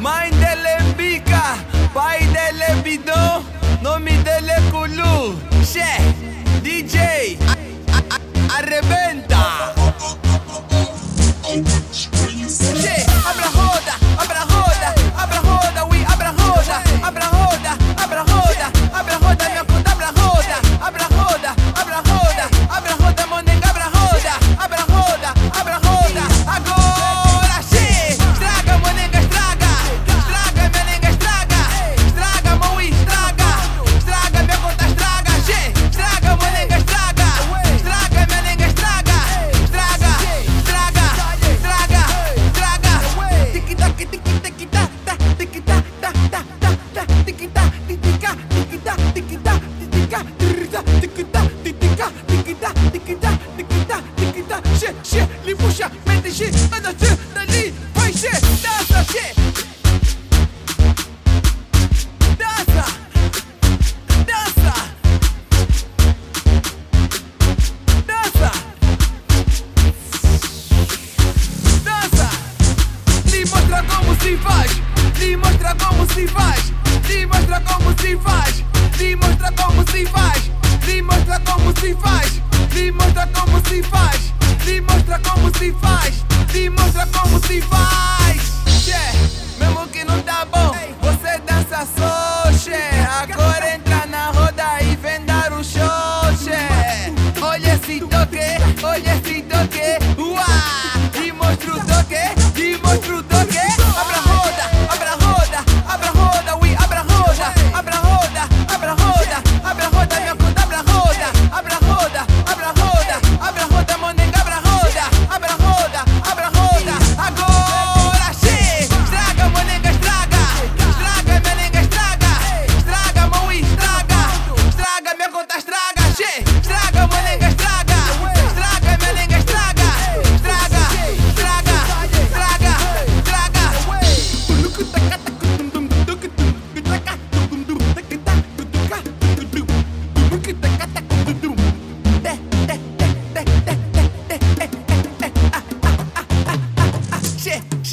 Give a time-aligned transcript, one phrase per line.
[0.00, 1.58] Mãe dele é bica,
[1.92, 3.44] pai dele é bidão,
[3.82, 6.17] nome dele é Culu, chefe.
[52.92, 58.30] tikita, tikita, tikita, she, she, li puxa, mete she, nada se, dali, vai she,
[58.62, 59.34] dança she.
[62.38, 62.84] Dança,
[64.26, 64.74] dança,
[68.06, 68.50] dança,
[71.84, 72.30] dança.
[73.30, 74.70] Lhe mostra como se faz,
[75.18, 76.72] lhe mostra como se faz,
[77.08, 78.64] lhe mostra como se faz,
[78.98, 80.50] lhe mostra como se faz,
[80.86, 82.27] lhe mostra como se faz.
[87.48, 87.87] 45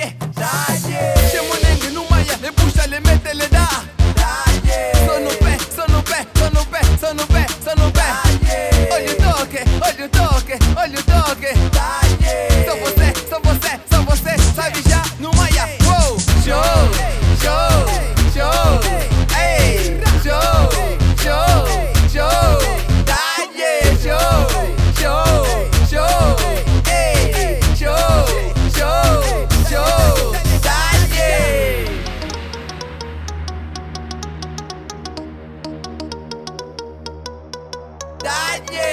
[0.00, 0.29] shit.
[38.50, 38.89] задней